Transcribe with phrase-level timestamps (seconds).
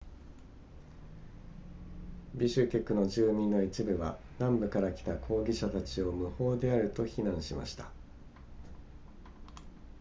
[2.33, 7.91] ビシュケクの住民の一部は南部から来た抗議者たちを無法であると非難しました